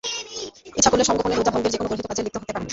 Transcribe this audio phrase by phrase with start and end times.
[0.75, 2.65] ইচ্ছা করলে সংগোপনে রোজা ভঙ্গের যেকোনো গর্হিত কাজে লিপ্ত হতে পারে।